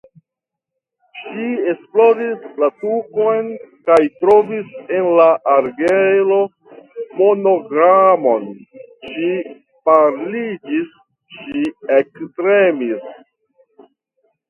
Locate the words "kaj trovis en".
3.89-5.09